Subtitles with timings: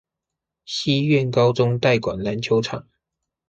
[0.65, 2.87] 西苑高中代管籃球場